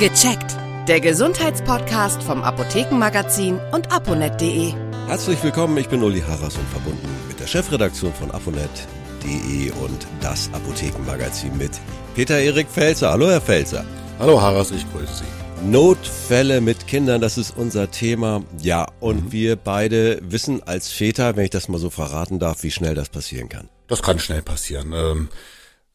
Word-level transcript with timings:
Gecheckt. 0.00 0.56
Der 0.88 0.98
Gesundheitspodcast 0.98 2.22
vom 2.22 2.42
Apothekenmagazin 2.42 3.60
und 3.70 3.92
aponet.de. 3.92 4.72
Herzlich 5.06 5.42
willkommen, 5.44 5.76
ich 5.76 5.90
bin 5.90 6.02
Uli 6.02 6.22
Harras 6.22 6.56
und 6.56 6.66
verbunden 6.70 7.06
mit 7.28 7.38
der 7.38 7.46
Chefredaktion 7.46 8.14
von 8.14 8.30
aponet.de 8.30 9.70
und 9.72 10.06
das 10.22 10.48
Apothekenmagazin 10.54 11.54
mit 11.58 11.72
Peter 12.14 12.38
Erik 12.38 12.68
Felzer. 12.70 13.10
Hallo, 13.10 13.28
Herr 13.28 13.42
Felzer. 13.42 13.84
Hallo, 14.18 14.40
Harras, 14.40 14.70
ich 14.70 14.90
grüße 14.90 15.16
Sie. 15.16 15.68
Notfälle 15.70 16.62
mit 16.62 16.86
Kindern, 16.86 17.20
das 17.20 17.36
ist 17.36 17.54
unser 17.54 17.90
Thema. 17.90 18.42
Ja, 18.58 18.86
und 19.00 19.26
mhm. 19.26 19.32
wir 19.32 19.56
beide 19.56 20.18
wissen 20.22 20.62
als 20.62 20.90
Väter, 20.90 21.36
wenn 21.36 21.44
ich 21.44 21.50
das 21.50 21.68
mal 21.68 21.76
so 21.76 21.90
verraten 21.90 22.38
darf, 22.38 22.62
wie 22.62 22.70
schnell 22.70 22.94
das 22.94 23.10
passieren 23.10 23.50
kann. 23.50 23.68
Das 23.86 24.00
kann 24.00 24.18
schnell 24.18 24.40
passieren. 24.40 24.94
Ähm 24.94 25.28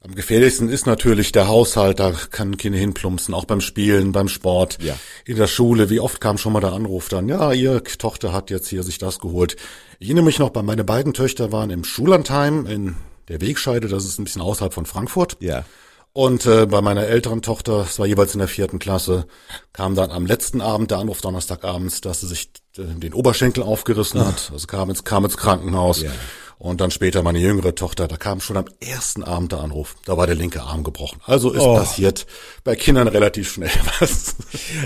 am 0.06 0.14
gefährlichsten 0.14 0.70
ist 0.70 0.86
natürlich 0.86 1.32
der 1.32 1.48
Haushalt, 1.48 2.00
da 2.00 2.12
kann 2.12 2.58
Kinder 2.58 2.78
hinplumpsen, 2.78 3.34
auch 3.34 3.46
beim 3.46 3.60
Spielen, 3.60 4.12
beim 4.12 4.28
Sport, 4.28 4.78
ja. 4.82 4.96
in 5.26 5.36
der 5.36 5.48
Schule. 5.48 5.90
Wie 5.90 6.00
oft 6.00 6.22
kam 6.22 6.38
schon 6.38 6.54
mal 6.54 6.60
der 6.60 6.74
Anruf 6.74 7.10
dann, 7.10 7.28
ja, 7.28 7.52
ihre 7.52 7.82
Tochter 7.84 8.32
hat 8.32 8.52
jetzt 8.52 8.68
hier 8.68 8.84
sich 8.84 9.00
das 9.00 9.20
geholt. 9.20 9.56
Ich 9.98 10.08
erinnere 10.08 10.26
mich 10.26 10.38
noch, 10.38 10.54
meine 10.54 10.84
beiden 10.84 11.14
Töchter 11.14 11.52
waren 11.52 11.72
im 11.72 11.84
Schullandheim 11.84 12.68
in 12.68 12.96
der 13.30 13.42
Wegscheide, 13.42 13.88
das 13.88 14.06
ist 14.06 14.20
ein 14.20 14.26
bisschen 14.26 14.44
außerhalb 14.44 14.74
von 14.74 14.86
Frankfurt. 14.86 15.38
Ja. 15.40 15.66
Und 16.14 16.46
äh, 16.46 16.66
bei 16.68 16.82
meiner 16.82 17.08
älteren 17.08 17.42
Tochter, 17.42 17.82
es 17.82 17.98
war 18.00 18.06
jeweils 18.06 18.34
in 18.34 18.40
der 18.40 18.48
vierten 18.48 18.80
Klasse, 18.80 19.26
kam 19.74 19.96
dann 19.96 20.12
am 20.12 20.26
letzten 20.26 20.62
Abend 20.62 20.92
der 20.92 21.00
Anruf 21.00 21.20
Donnerstagabends, 21.20 22.00
dass 22.00 22.22
sie 22.22 22.28
sich 22.28 22.52
äh, 22.78 22.84
den 22.84 23.14
Oberschenkel 23.14 23.64
aufgerissen 23.64 24.22
Ach. 24.22 24.28
hat. 24.28 24.50
Also 24.54 24.68
kam 24.68 24.90
ins, 24.90 25.04
kam 25.04 25.26
ins 25.26 25.36
Krankenhaus. 25.36 26.04
Ja. 26.04 26.12
Und 26.58 26.82
dann 26.82 26.92
später 26.92 27.22
meine 27.22 27.40
jüngere 27.40 27.76
Tochter, 27.76 28.08
da 28.08 28.18
kam 28.18 28.40
schon 28.40 28.58
am 28.58 28.66
ersten 28.80 29.24
Abend 29.24 29.52
der 29.52 29.60
Anruf, 29.60 29.96
da 30.06 30.18
war 30.18 30.26
der 30.26 30.36
linke 30.36 30.62
Arm 30.62 30.84
gebrochen. 30.84 31.20
Also 31.26 31.52
ist 31.52 31.62
oh. 31.62 31.76
passiert 31.76 32.26
bei 32.64 32.76
Kindern 32.76 33.08
relativ 33.08 33.52
schnell 33.52 33.72
was. 34.00 34.36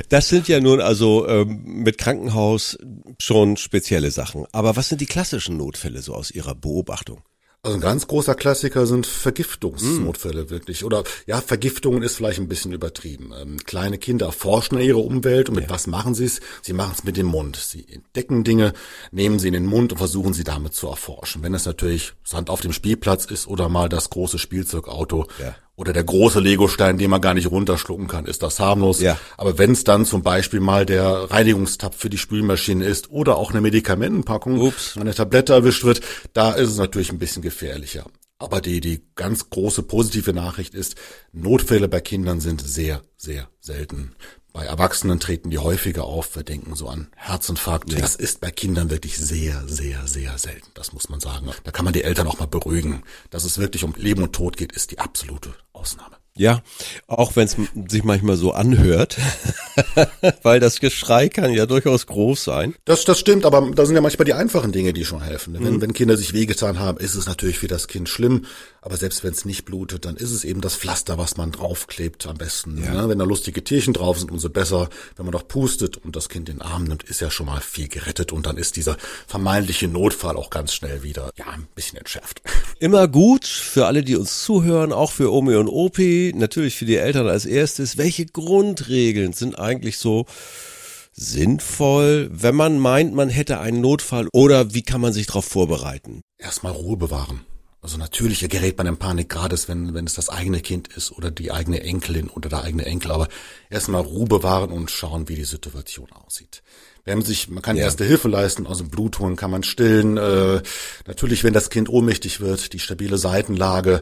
Das 0.10 0.30
sind 0.30 0.48
ja 0.48 0.60
nun 0.60 0.82
also 0.82 1.28
ähm, 1.28 1.62
mit 1.64 1.98
Krankenhaus 1.98 2.78
schon 3.20 3.58
spezielle 3.58 4.12
Sachen. 4.12 4.46
Aber 4.52 4.76
was 4.76 4.90
sind 4.90 5.02
die 5.02 5.06
klassischen 5.06 5.58
Notfälle 5.58 6.02
so 6.02 6.16
aus 6.16 6.32
Ihrer 6.32 6.56
Beobachtung? 6.56 7.22
Also 7.62 7.76
ein 7.76 7.82
ganz 7.82 8.08
großer 8.08 8.36
Klassiker 8.36 8.86
sind 8.86 9.06
Vergiftungsnotfälle 9.06 10.46
mm. 10.46 10.50
wirklich. 10.50 10.86
Oder 10.86 11.04
ja, 11.26 11.42
Vergiftungen 11.42 12.04
ist 12.04 12.16
vielleicht 12.16 12.40
ein 12.40 12.48
bisschen 12.48 12.72
übertrieben. 12.72 13.34
Ähm, 13.38 13.58
kleine 13.58 13.98
Kinder 13.98 14.28
erforschen 14.28 14.80
ihre 14.80 15.00
Umwelt 15.00 15.50
und 15.50 15.56
mit 15.56 15.66
ja. 15.66 15.70
was 15.70 15.86
machen 15.86 16.16
sie 16.16 16.24
es? 16.24 16.40
Sie 16.62 16.72
machen 16.72 16.94
es 16.96 17.04
mit 17.04 17.18
dem 17.18 17.26
Mund. 17.26 17.58
Sie 17.58 17.86
entdecken 17.90 18.46
Dinge, 18.46 18.72
nehmen 19.12 19.40
sie 19.40 19.50
in 19.50 19.54
den 19.54 19.66
Mund 19.66 19.92
und 19.92 19.98
versuchen 19.98 20.34
sie 20.34 20.46
damit 20.46 20.74
zu 20.74 20.88
erforschen. 20.88 21.44
Wenn 21.44 21.54
es 21.54 21.66
natürlich 21.66 22.14
Sand 22.24 22.50
auf 22.50 22.62
dem 22.62 22.72
Spielplatz 22.72 23.26
ist 23.26 23.46
oder 23.48 23.68
mal 23.68 23.90
das 23.90 24.10
große 24.10 24.40
Spielzeugauto 24.40 25.28
ja 25.40 25.56
oder 25.80 25.94
der 25.94 26.04
große 26.04 26.42
Legostein, 26.42 26.98
den 26.98 27.10
man 27.10 27.22
gar 27.22 27.34
nicht 27.34 27.50
runterschlucken 27.50 28.08
kann, 28.08 28.26
ist 28.26 28.44
das 28.44 28.60
harmlos. 28.60 29.00
Ja. 29.00 29.18
Aber 29.38 29.58
wenn 29.58 29.72
es 29.72 29.86
dann 29.86 30.06
zum 30.06 30.24
Beispiel 30.24 30.60
mal 30.60 30.86
der 30.86 31.32
Reinigungstab 31.32 31.96
für 31.96 32.10
die 32.10 32.18
Spülmaschine 32.18 32.84
ist 32.84 33.12
oder 33.12 33.38
auch 33.38 33.52
eine 33.52 33.62
Medikamentenpackung, 33.62 34.60
Ups. 34.60 34.98
eine 34.98 35.16
Tablette 35.16 35.54
erwischt 35.54 35.86
wird, 35.86 36.02
da 36.34 36.52
ist 36.52 36.72
es 36.72 36.78
natürlich 36.78 37.14
ein 37.14 37.18
bisschen 37.18 37.42
gefährlicher. 37.42 38.04
Aber 38.40 38.60
die, 38.60 38.82
die 38.82 39.04
ganz 39.16 39.50
große 39.50 39.84
positive 39.84 40.34
Nachricht 40.34 40.74
ist, 40.74 40.96
Notfälle 41.32 41.88
bei 41.88 42.02
Kindern 42.02 42.42
sind 42.42 42.62
sehr, 42.62 43.02
sehr 43.16 43.48
selten. 43.62 44.16
Bei 44.52 44.66
Erwachsenen 44.66 45.20
treten 45.20 45.52
die 45.52 45.60
häufiger 45.60 46.06
auf. 46.06 46.36
Wir 46.36 46.44
denken 46.44 46.76
so 46.76 46.88
an 46.88 47.08
Herzinfarkt. 47.16 47.92
Ja. 47.94 48.00
Das 48.00 48.16
ist 48.16 48.42
bei 48.42 48.50
Kindern 48.50 48.90
wirklich 48.90 49.18
sehr, 49.18 49.68
sehr, 49.68 50.08
sehr 50.08 50.38
selten. 50.38 50.72
Das 50.74 50.92
muss 50.92 51.08
man 51.08 51.20
sagen. 51.20 51.52
Da 51.64 51.72
kann 51.72 51.86
man 51.86 51.94
die 51.94 52.04
Eltern 52.04 52.28
auch 52.28 52.40
mal 52.40 52.48
beruhigen. 52.48 53.04
Dass 53.30 53.44
es 53.44 53.60
wirklich 53.60 53.84
um 53.84 53.94
Leben 53.96 54.24
und 54.24 54.34
Tod 54.34 54.58
geht, 54.58 54.72
ist 54.72 54.92
die 54.92 55.00
absolute 55.00 55.54
Ausnahme. 55.80 56.20
Ja, 56.40 56.62
auch 57.08 57.36
wenn 57.36 57.48
es 57.48 57.58
sich 57.90 58.06
manchmal 58.06 58.38
so 58.38 58.54
anhört, 58.54 59.18
weil 60.42 60.62
das 60.62 60.80
Geschrei 60.80 61.28
kann 61.28 61.52
ja 61.52 61.66
durchaus 61.66 62.08
groß 62.08 62.42
sein. 62.42 62.76
Das, 62.86 63.04
das 63.04 63.20
stimmt, 63.20 63.46
aber 63.46 63.70
da 63.76 63.86
sind 63.86 63.96
ja 63.96 64.02
manchmal 64.02 64.24
die 64.24 64.34
einfachen 64.34 64.72
Dinge, 64.72 64.94
die 64.94 65.04
schon 65.04 65.22
helfen. 65.22 65.54
Wenn, 65.56 65.74
mhm. 65.74 65.82
wenn 65.82 65.92
Kinder 65.92 66.16
sich 66.16 66.32
wehgetan 66.32 66.80
haben, 66.80 66.98
ist 66.98 67.16
es 67.16 67.26
natürlich 67.26 67.60
für 67.60 67.68
das 67.68 67.90
Kind 67.90 68.08
schlimm, 68.08 68.46
aber 68.82 68.96
selbst 68.96 69.24
wenn 69.24 69.34
es 69.34 69.44
nicht 69.44 69.66
blutet, 69.66 70.06
dann 70.06 70.16
ist 70.16 70.32
es 70.32 70.46
eben 70.46 70.62
das 70.62 70.78
Pflaster, 70.78 71.18
was 71.18 71.36
man 71.36 71.52
draufklebt 71.52 72.26
am 72.28 72.38
besten. 72.38 72.82
Ja. 72.82 72.94
Ne? 72.94 73.10
Wenn 73.10 73.20
da 73.20 73.26
lustige 73.26 73.62
Tierchen 73.62 73.94
drauf 73.94 74.18
sind, 74.18 74.32
umso 74.32 74.50
besser. 74.50 74.90
Wenn 75.18 75.26
man 75.26 75.34
doch 75.34 75.48
pustet 75.48 75.98
und 75.98 76.16
das 76.16 76.30
Kind 76.30 76.48
in 76.48 76.60
den 76.60 76.62
Arm 76.62 76.86
nimmt, 76.86 77.04
ist 77.04 77.20
ja 77.20 77.30
schon 77.30 77.48
mal 77.48 77.60
viel 77.60 77.90
gerettet 77.90 78.32
und 78.32 78.46
dann 78.46 78.56
ist 78.56 78.78
dieser 78.78 78.96
vermeintliche 79.28 79.90
Notfall 79.90 80.38
auch 80.38 80.50
ganz 80.50 80.74
schnell 80.74 81.04
wieder, 81.04 81.32
ja, 81.36 81.48
ein 81.48 81.68
bisschen 81.76 81.98
entschärft. 81.98 82.42
Immer 82.80 83.10
gut 83.10 83.46
für 83.46 83.86
alle, 83.88 84.04
die 84.04 84.16
uns 84.16 84.42
zuhören, 84.44 84.94
auch 84.94 85.12
für 85.12 85.34
Omi 85.34 85.56
und 85.56 85.68
Opi 85.72 86.34
natürlich 86.36 86.76
für 86.76 86.86
die 86.86 86.98
Eltern 86.98 87.28
als 87.28 87.46
erstes, 87.46 87.98
welche 87.98 88.26
Grundregeln 88.26 89.34
sind 89.34 89.58
eigentlich 89.58 89.98
so 89.98 90.26
sinnvoll, 91.12 92.30
wenn 92.32 92.56
man 92.56 92.80
meint, 92.80 93.14
man 93.14 93.30
hätte 93.30 93.60
einen 93.60 93.82
Notfall 93.82 94.28
oder 94.32 94.74
wie 94.74 94.84
kann 94.84 95.02
man 95.02 95.14
sich 95.14 95.28
darauf 95.28 95.46
vorbereiten? 95.46 96.22
Erstmal 96.38 96.74
Ruhe 96.74 96.98
bewahren. 96.98 97.42
Also 97.82 97.98
natürlich 97.98 98.48
gerät 98.50 98.78
man 98.78 98.88
in 98.88 98.98
Panik, 98.98 99.30
gerade 99.30 99.56
wenn, 99.68 99.94
wenn 99.94 100.06
es 100.06 100.14
das 100.14 100.28
eigene 100.28 100.60
Kind 100.60 100.90
ist 100.90 101.14
oder 101.14 101.32
die 101.32 101.52
eigene 101.52 101.82
Enkelin 101.82 102.30
oder 102.30 102.50
der 102.50 102.64
eigene 102.64 102.86
Enkel, 102.86 103.12
aber 103.12 103.30
erstmal 103.70 104.02
Ruhe 104.02 104.26
bewahren 104.26 104.72
und 104.72 104.92
schauen, 104.92 105.30
wie 105.30 105.36
die 105.36 105.46
Situation 105.46 106.12
aussieht. 106.12 106.62
Wenn 107.06 107.20
man 107.20 107.26
sich, 107.26 107.48
man 107.48 107.62
kann 107.62 107.78
ja. 107.78 107.86
erste 107.86 108.04
Hilfe 108.04 108.28
leisten, 108.28 108.68
aus 108.68 108.80
dem 108.80 108.90
Blut 108.90 109.20
holen 109.20 109.38
kann 109.38 109.50
man 109.50 109.64
stillen. 109.64 110.18
Äh, 110.18 110.62
natürlich, 111.08 111.46
wenn 111.46 111.54
das 111.54 111.70
Kind 111.70 111.88
ohnmächtig 111.88 112.42
wird, 112.42 112.74
die 112.74 112.80
stabile 112.80 113.18
Seitenlage, 113.18 114.02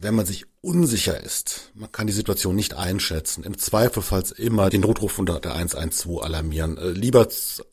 wenn 0.00 0.14
man 0.14 0.26
sich 0.26 0.46
unsicher 0.60 1.20
ist, 1.20 1.72
man 1.74 1.90
kann 1.90 2.06
die 2.06 2.12
Situation 2.12 2.54
nicht 2.54 2.74
einschätzen, 2.74 3.42
im 3.42 3.58
Zweifelfall 3.58 4.22
immer 4.36 4.70
den 4.70 4.82
Notruf 4.82 5.18
unter 5.18 5.40
der 5.40 5.56
112 5.56 6.22
alarmieren. 6.22 6.78
Äh, 6.78 6.90
lieber 6.90 7.26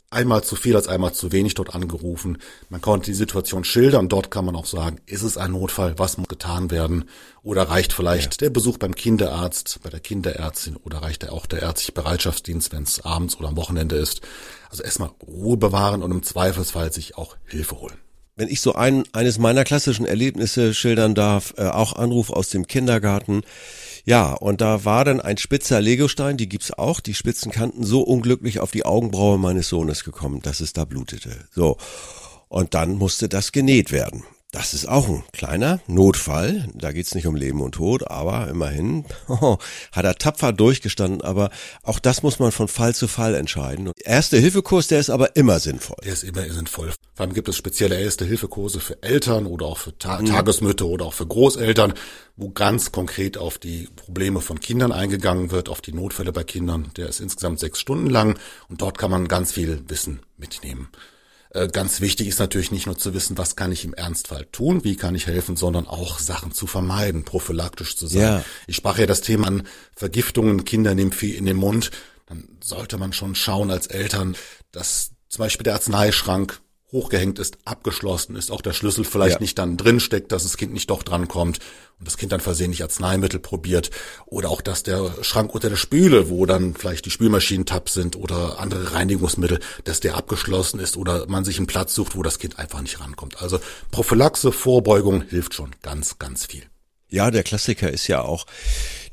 einmal 0.10 0.44
zu 0.44 0.56
viel 0.56 0.76
als 0.76 0.88
einmal 0.88 1.14
zu 1.14 1.32
wenig 1.32 1.54
dort 1.54 1.76
angerufen. 1.76 2.40
Man 2.70 2.82
konnte 2.82 3.12
die 3.12 3.16
Situation 3.16 3.64
schildern. 3.64 4.10
Dort 4.10 4.32
kann 4.32 4.46
man 4.46 4.56
auch 4.56 4.66
sagen, 4.66 5.02
ist 5.06 5.22
es 5.22 5.38
ein 5.38 5.52
Notfall? 5.52 6.00
Was 6.00 6.18
muss 6.18 6.28
getan 6.28 6.72
werden? 6.72 7.06
Oder 7.44 7.64
reicht 7.64 7.94
vielleicht 7.94 8.34
ja. 8.34 8.38
der 8.38 8.50
Besuch 8.50 8.78
beim 8.80 8.96
Kinderarzt, 8.96 9.80
bei 9.84 9.92
der 9.92 10.00
Kinderärztin 10.00 10.78
oder 10.78 11.04
reicht 11.04 11.30
auch 11.30 11.46
der 11.46 11.62
ärztliche 11.62 11.92
Bereitschaftsdienst, 11.92 12.72
wenn 12.72 12.84
es 12.84 13.06
abends 13.06 13.38
oder 13.38 13.50
am 13.50 13.58
Wochenende 13.58 13.98
ist? 13.98 14.22
Also 14.72 14.82
erstmal 14.82 15.12
Ruhe 15.22 15.58
bewahren 15.58 16.02
und 16.02 16.12
im 16.12 16.24
Zweifelsfall 16.24 16.92
sich 16.92 17.18
auch 17.18 17.36
Hilfe 17.46 17.80
holen 17.80 17.98
wenn 18.36 18.50
ich 18.50 18.62
so 18.62 18.74
ein, 18.74 19.04
eines 19.14 19.40
meiner 19.40 19.64
klassischen 19.64 20.06
Erlebnisse 20.06 20.74
schildern 20.74 21.16
darf, 21.16 21.54
äh, 21.58 21.68
auch 21.68 21.94
Anruf 21.94 22.30
aus 22.30 22.50
dem 22.50 22.68
Kindergarten. 22.68 23.44
Ja, 24.04 24.34
und 24.34 24.62
da 24.62 24.86
war 24.86 25.06
dann 25.06 25.22
ein 25.22 25.38
spitzer 25.38 25.82
Legostein, 25.82 26.38
die 26.38 26.50
gibt's 26.50 26.72
auch, 26.72 27.00
die 27.00 27.14
spitzen 27.14 27.52
Kanten 27.52 27.84
so 27.84 28.02
unglücklich 28.02 28.60
auf 28.60 28.72
die 28.72 28.86
Augenbraue 28.86 29.40
meines 29.40 29.70
Sohnes 29.70 30.04
gekommen, 30.04 30.42
dass 30.42 30.60
es 30.60 30.74
da 30.74 30.86
blutete. 30.86 31.32
So. 31.52 31.78
Und 32.48 32.74
dann 32.74 32.96
musste 32.96 33.28
das 33.28 33.52
genäht 33.52 33.92
werden. 33.92 34.24
Das 34.56 34.74
ist 34.74 34.88
auch 34.88 35.10
ein 35.10 35.22
kleiner 35.34 35.82
Notfall. 35.86 36.70
Da 36.74 36.94
geht's 36.94 37.14
nicht 37.14 37.28
um 37.28 37.36
Leben 37.36 37.60
und 37.60 37.74
Tod, 37.74 38.10
aber 38.10 38.48
immerhin 38.48 39.04
oh, 39.28 39.58
hat 39.92 40.06
er 40.06 40.16
tapfer 40.16 40.54
durchgestanden. 40.54 41.22
Aber 41.24 41.50
auch 41.84 42.00
das 42.00 42.24
muss 42.24 42.40
man 42.40 42.54
von 42.54 42.70
Fall 42.70 42.96
zu 42.96 43.10
Fall 43.10 43.36
entscheiden. 43.36 43.92
Erste 44.06 44.38
Hilfekurs, 44.38 44.88
der 44.88 45.02
ist 45.02 45.10
aber 45.10 45.36
immer 45.36 45.60
sinnvoll. 45.60 45.98
Der 46.06 46.14
ist 46.14 46.24
immer 46.24 46.50
sinnvoll. 46.50 46.94
Vor 47.16 47.26
allem 47.26 47.34
gibt 47.34 47.50
es 47.50 47.58
spezielle 47.58 48.00
Erste 48.00 48.24
Hilfekurse 48.24 48.80
für 48.80 49.04
Eltern 49.04 49.46
oder 49.46 49.66
auch 49.66 49.78
für 49.78 49.98
Ta 49.98 50.22
mhm. 50.22 50.28
Tagesmütter 50.28 50.86
oder 50.86 51.04
auch 51.04 51.14
für 51.14 51.28
Großeltern, 51.28 51.94
wo 52.38 52.50
ganz 52.50 52.94
konkret 52.94 53.38
auf 53.38 53.58
die 53.58 53.90
Probleme 53.98 54.40
von 54.40 54.62
Kindern 54.62 54.94
eingegangen 54.94 55.52
wird, 55.52 55.68
auf 55.68 55.82
die 55.82 55.92
Notfälle 55.92 56.32
bei 56.32 56.46
Kindern. 56.46 56.92
Der 56.96 57.10
ist 57.10 57.20
insgesamt 57.20 57.60
sechs 57.60 57.82
Stunden 57.82 58.10
lang 58.10 58.40
und 58.70 58.82
dort 58.82 58.98
kann 58.98 59.12
man 59.12 59.28
ganz 59.28 59.52
viel 59.52 59.84
Wissen 59.90 60.22
mitnehmen. 60.38 60.88
Äh, 61.56 61.70
ganz 61.70 62.02
wichtig 62.02 62.28
ist 62.28 62.40
natürlich 62.40 62.72
nicht 62.72 62.86
nur 62.86 62.98
zu 62.98 63.14
wissen, 63.14 63.38
was 63.38 63.56
kann 63.56 63.72
ich 63.72 63.86
im 63.86 63.94
Ernstfall 63.94 64.46
tun, 64.52 64.84
wie 64.84 64.98
kann 64.98 65.16
ich 65.16 65.28
helfen, 65.28 65.56
sondern 65.56 65.88
auch 65.88 66.20
Sachen 66.20 66.52
zu 66.52 66.68
vermeiden, 66.68 67.24
prophylaktisch 67.24 67.96
zu 67.96 68.08
sein. 68.08 68.22
Ja. 68.22 68.46
Ich 68.68 68.76
sprach 68.76 68.98
ja 68.98 69.06
das 69.06 69.22
Thema 69.22 69.48
an 69.48 69.64
Vergiftungen, 69.96 70.66
Kinder 70.66 70.94
nehmen 70.96 71.14
viel 71.14 71.34
in 71.34 71.46
den 71.46 71.56
Mund. 71.56 71.92
Dann 72.26 72.50
sollte 72.60 72.98
man 72.98 73.14
schon 73.14 73.36
schauen 73.36 73.72
als 73.72 73.88
Eltern, 73.88 74.36
dass 74.74 75.12
zum 75.30 75.44
Beispiel 75.44 75.64
der 75.64 75.76
Arzneischrank 75.76 76.60
hochgehängt 76.92 77.40
ist, 77.40 77.58
abgeschlossen 77.66 78.36
ist, 78.36 78.52
auch 78.52 78.62
der 78.62 78.74
Schlüssel 78.74 79.04
vielleicht 79.04 79.36
ja. 79.36 79.42
nicht 79.42 79.58
dann 79.58 79.78
drin 79.78 80.00
steckt, 80.00 80.32
dass 80.32 80.44
das 80.44 80.58
Kind 80.58 80.74
nicht 80.74 80.90
doch 80.90 81.04
drankommt 81.04 81.60
und 82.00 82.08
das 82.08 82.18
Kind 82.18 82.32
dann 82.32 82.40
versehentlich 82.40 82.84
Arzneimittel 82.84 83.40
probiert 83.40 83.90
oder 84.26 84.50
auch, 84.50 84.62
dass 84.62 84.84
der 84.84 85.12
Schrank 85.22 85.54
unter 85.54 85.70
der 85.70 85.78
Spüle, 85.78 86.30
wo 86.30 86.46
dann 86.46 86.76
vielleicht 86.76 87.06
die 87.06 87.12
Spülmaschinen-Tabs 87.12 87.94
sind 87.94 88.16
oder 88.16 88.60
andere 88.60 88.94
Reinigungsmittel, 88.94 89.60
dass 89.84 90.00
der 90.00 90.16
abgeschlossen 90.16 90.80
ist 90.80 90.96
oder 90.96 91.28
man 91.28 91.44
sich 91.44 91.58
einen 91.58 91.68
Platz 91.68 91.96
sucht, 91.96 92.16
wo 92.16 92.24
das 92.24 92.40
Kind 92.40 92.60
einfach 92.60 92.82
nicht 92.82 93.00
rankommt. 93.00 93.42
Also 93.42 93.60
Prophylaxe, 93.92 94.52
Vorbeugung 94.52 95.22
hilft 95.24 95.54
schon 95.54 95.72
ganz, 95.82 96.20
ganz 96.20 96.46
viel. 96.46 96.64
Ja, 97.10 97.32
der 97.32 97.44
Klassiker 97.44 97.92
ist 97.92 98.08
ja 98.08 98.22
auch, 98.22 98.46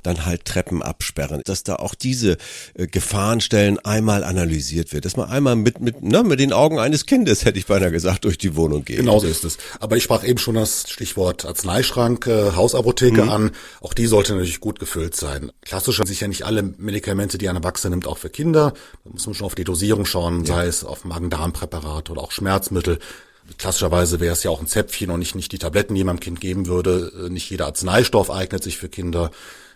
dann 0.02 0.26
halt 0.26 0.44
Treppen 0.44 0.82
absperren, 0.82 1.42
dass 1.44 1.62
da 1.62 1.76
auch 1.76 1.94
diese 1.94 2.36
äh, 2.74 2.86
Gefahrenstellen 2.86 3.78
einmal 3.78 4.24
analysiert 4.24 4.92
wird, 4.92 5.04
dass 5.04 5.16
man 5.16 5.28
einmal 5.28 5.56
mit, 5.56 5.80
mit, 5.80 6.02
ne, 6.02 6.22
mit 6.22 6.40
den 6.40 6.52
Augen 6.52 6.78
eines 6.78 7.06
Kindes, 7.06 7.44
hätte 7.44 7.58
ich 7.58 7.66
beinahe 7.66 7.92
gesagt, 7.92 8.24
durch 8.24 8.38
die 8.38 8.56
Wohnung 8.56 8.84
geht. 8.84 8.96
Genauso 8.96 9.26
ist 9.26 9.44
es. 9.44 9.58
Aber 9.80 9.96
ich 9.96 10.02
sprach 10.02 10.24
eben 10.24 10.38
schon 10.38 10.56
das 10.56 10.84
Stichwort 10.88 11.44
Arzneischrank, 11.44 12.26
äh, 12.26 12.52
Hausapotheke 12.52 13.22
mhm. 13.22 13.30
an. 13.30 13.50
Auch 13.80 13.94
die 13.94 14.06
sollte 14.06 14.32
natürlich 14.32 14.60
gut 14.60 14.78
gefüllt 14.78 15.16
sein. 15.16 15.52
Klassisch 15.62 15.96
sind 15.96 16.06
sicher 16.06 16.28
nicht 16.28 16.44
alle 16.44 16.62
Medikamente, 16.62 17.38
die 17.38 17.48
ein 17.48 17.56
Erwachsener 17.56 17.90
nimmt, 17.90 18.06
auch 18.06 18.18
für 18.18 18.30
Kinder. 18.30 18.72
Da 19.04 19.10
muss 19.10 19.26
man 19.26 19.34
schon 19.34 19.46
auf 19.46 19.54
die 19.54 19.64
Dosierung 19.64 20.04
schauen, 20.04 20.44
ja. 20.44 20.54
sei 20.54 20.66
es 20.66 20.84
auf 20.84 21.04
Magen-Darm-Präparat 21.04 22.10
oder 22.10 22.22
auch 22.22 22.32
Schmerzmittel. 22.32 22.98
Klassischerweise 23.58 24.20
wäre 24.20 24.32
es 24.32 24.42
ja 24.42 24.50
auch 24.50 24.60
ein 24.60 24.66
Zäpfchen 24.66 25.10
und 25.10 25.18
nicht, 25.18 25.34
nicht 25.34 25.52
die 25.52 25.58
Tabletten, 25.58 25.94
die 25.94 26.04
man 26.04 26.16
dem 26.16 26.20
Kind 26.20 26.40
geben 26.40 26.66
würde. 26.66 27.12
Äh, 27.26 27.28
nicht 27.28 27.50
jeder 27.50 27.66
Arzneistoff 27.66 28.30
eignet 28.30 28.62
sich 28.62 28.76
für 28.78 28.88
Kinder. 28.88 29.30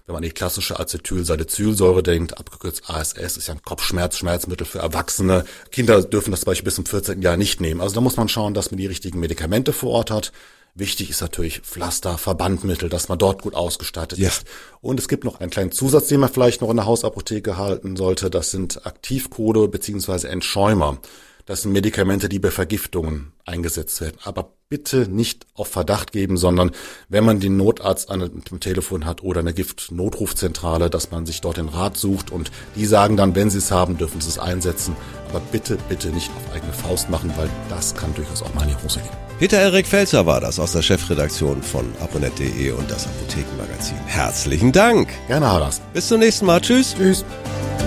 Wenn 0.07 0.13
man 0.13 0.23
an 0.23 0.29
die 0.29 0.35
klassische 0.35 0.79
Acetylsalicylsäure 0.79 2.05
denkt, 2.05 2.39
abgekürzt 2.39 2.89
ASS, 2.89 3.37
ist 3.37 3.49
ja 3.49 3.55
ein 3.55 3.63
Kopfschmerz, 3.63 4.17
Schmerzmittel 4.19 4.65
für 4.65 4.79
Erwachsene. 4.79 5.45
Kinder 5.73 6.01
dürfen 6.03 6.31
das 6.31 6.41
zum 6.41 6.47
Beispiel 6.47 6.65
bis 6.65 6.77
zum 6.77 6.87
14. 6.87 7.23
Jahr 7.23 7.37
nicht 7.37 7.61
nehmen. 7.61 7.81
Also 7.81 7.97
da 7.97 8.01
muss 8.01 8.17
man 8.17 8.29
schauen, 8.29 8.55
dass 8.55 8.71
man 8.71 8.79
die 8.79 8.87
richtigen 8.87 9.19
Medikamente 9.19 9.73
vor 9.73 9.91
Ort 9.91 10.13
hat. 10.13 10.33
Wichtig 10.77 11.11
ist 11.11 11.23
natürlich 11.23 11.61
Pflaster, 11.61 12.19
Verbandmittel, 12.19 12.89
dass 12.89 13.09
man 13.09 13.19
dort 13.19 13.43
gut 13.43 13.55
ausgestattet 13.55 14.19
ja. 14.19 14.29
ist. 14.29 14.45
Und 14.81 15.01
es 15.01 15.09
gibt 15.09 15.25
noch 15.25 15.41
einen 15.41 15.51
kleinen 15.51 15.73
Zusatz, 15.73 16.07
den 16.07 16.21
man 16.21 16.31
vielleicht 16.31 16.61
noch 16.61 16.71
in 16.71 16.77
der 16.77 16.87
Hausapotheke 16.87 17.57
halten 17.57 17.97
sollte. 17.97 18.31
Das 18.31 18.53
sind 18.53 18.87
Aktivkode 18.87 19.67
beziehungsweise 19.67 20.29
Entschäumer. 20.29 20.99
Das 21.47 21.63
sind 21.63 21.71
Medikamente, 21.71 22.29
die 22.29 22.41
bei 22.41 22.51
Vergiftungen 22.51 23.33
eingesetzt 23.45 24.01
werden. 24.01 24.17
Aber 24.25 24.51
bitte 24.69 25.09
nicht 25.09 25.47
auf 25.55 25.69
Verdacht 25.69 26.11
geben, 26.11 26.37
sondern 26.37 26.73
wenn 27.09 27.25
man 27.25 27.39
den 27.39 27.57
Notarzt 27.57 28.11
an 28.11 28.19
dem 28.19 28.59
Telefon 28.59 29.07
hat 29.07 29.23
oder 29.23 29.41
eine 29.41 29.55
Giftnotrufzentrale, 29.55 30.91
dass 30.91 31.13
man 31.13 31.25
sich 31.25 31.41
dort 31.41 31.59
den 31.59 31.69
Rat 31.69 31.97
sucht 31.97 32.33
und 32.33 32.51
die 32.75 32.85
sagen 32.85 33.17
dann, 33.17 33.37
wenn 33.37 33.49
sie 33.49 33.59
es 33.59 33.71
haben, 33.71 33.97
dürfen 33.97 34.21
sie 34.21 34.29
es 34.29 34.41
einsetzen. 34.41 34.97
Aber 35.29 35.41
bitte, 35.53 35.79
bitte 35.89 36.09
nicht 36.09 36.33
auf 36.33 36.53
eigene 36.53 36.73
Faust 36.73 37.11
machen, 37.11 37.33
weil 37.37 37.49
das 37.69 37.95
kann 37.95 38.13
durchaus 38.17 38.43
auch 38.43 38.53
mal 38.55 38.63
in 38.63 38.71
die 38.71 38.83
Hose 38.83 38.99
gehen. 38.99 39.27
Peter 39.39 39.59
Erik 39.59 39.87
Felzer 39.87 40.27
war 40.27 40.41
das 40.41 40.59
aus 40.59 40.73
der 40.73 40.83
Chefredaktion 40.83 41.63
von 41.63 41.85
abonnet.de 42.01 42.73
und 42.73 42.91
das 42.91 43.07
Apothekenmagazin. 43.07 43.99
Herzlichen 44.07 44.73
Dank. 44.73 45.11
Gerne, 45.29 45.47
Haras. 45.47 45.81
Bis 45.93 46.09
zum 46.09 46.19
nächsten 46.19 46.47
Mal. 46.47 46.61
Tschüss. 46.61 46.97
Tschüss. 46.97 47.25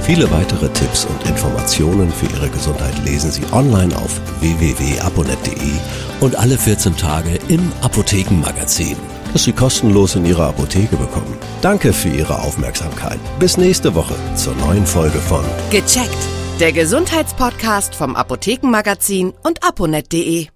Viele 0.03 0.29
weitere 0.31 0.69
Tipps 0.69 1.05
und 1.05 1.23
Informationen 1.27 2.11
für 2.11 2.25
Ihre 2.25 2.49
Gesundheit 2.49 2.97
lesen 3.05 3.31
Sie 3.31 3.43
online 3.51 3.95
auf 3.95 4.19
www.abonnet.de 4.39 5.71
und 6.19 6.35
alle 6.35 6.57
14 6.57 6.97
Tage 6.97 7.39
im 7.47 7.71
Apothekenmagazin, 7.81 8.97
das 9.33 9.43
Sie 9.43 9.53
kostenlos 9.53 10.15
in 10.15 10.25
Ihrer 10.25 10.47
Apotheke 10.49 10.97
bekommen. 10.97 11.37
Danke 11.61 11.93
für 11.93 12.09
Ihre 12.09 12.39
Aufmerksamkeit. 12.39 13.19
Bis 13.39 13.57
nächste 13.57 13.93
Woche 13.95 14.15
zur 14.35 14.55
neuen 14.55 14.85
Folge 14.85 15.19
von 15.19 15.43
Gecheckt, 15.69 16.17
der 16.59 16.71
Gesundheitspodcast 16.71 17.95
vom 17.95 18.15
Apothekenmagazin 18.15 19.33
und 19.43 19.63
aponet.de. 19.63 20.47